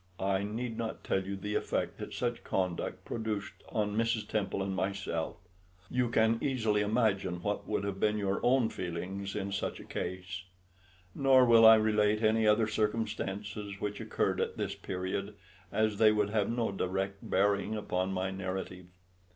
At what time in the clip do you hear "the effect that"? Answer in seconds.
1.35-2.11